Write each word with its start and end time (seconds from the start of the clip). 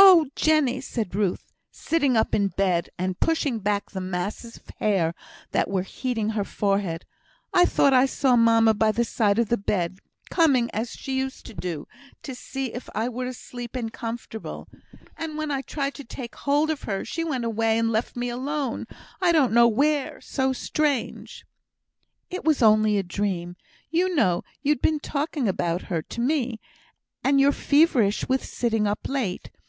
"Oh, 0.00 0.26
Jenny!" 0.36 0.80
said 0.80 1.14
Ruth, 1.14 1.52
sitting 1.72 2.16
up 2.16 2.34
in 2.34 2.48
bed, 2.48 2.88
and 2.98 3.18
pushing 3.20 3.58
back 3.58 3.90
the 3.90 4.00
masses 4.00 4.56
of 4.56 4.68
hair 4.78 5.12
that 5.50 5.68
were 5.68 5.82
heating 5.82 6.30
her 6.30 6.44
forehead, 6.44 7.04
"I 7.52 7.64
thought 7.64 7.92
I 7.92 8.06
saw 8.06 8.34
mamma 8.34 8.74
by 8.74 8.90
the 8.92 9.04
side 9.04 9.38
of 9.38 9.48
the 9.48 9.56
bed, 9.58 9.98
coming, 10.30 10.70
as 10.72 10.92
she 10.92 11.18
used 11.18 11.44
to 11.46 11.54
do, 11.54 11.86
to 12.22 12.34
see 12.34 12.72
if 12.72 12.88
I 12.94 13.08
were 13.08 13.26
asleep 13.26 13.74
and 13.76 13.92
comfortable; 13.92 14.68
and 15.16 15.36
when 15.36 15.50
I 15.50 15.62
tried 15.62 15.94
to 15.96 16.04
take 16.04 16.36
hold 16.36 16.70
of 16.70 16.82
her, 16.84 17.04
she 17.04 17.22
went 17.22 17.44
away 17.44 17.76
and 17.76 17.90
left 17.90 18.16
me 18.16 18.28
alone 18.28 18.86
I 19.20 19.30
don't 19.32 19.52
know 19.52 19.68
where; 19.68 20.20
so 20.20 20.52
strange!" 20.52 21.44
"It 22.30 22.44
was 22.44 22.62
only 22.62 22.96
a 22.98 23.02
dream; 23.02 23.56
you 23.90 24.14
know 24.14 24.42
you'd 24.62 24.80
been 24.80 25.00
talking 25.00 25.48
about 25.48 25.82
her 25.82 26.02
to 26.02 26.20
me, 26.20 26.60
and 27.22 27.40
you're 27.40 27.52
feverish 27.52 28.28
with 28.28 28.44
sitting 28.44 28.86
up 28.86 29.00
late. 29.08 29.50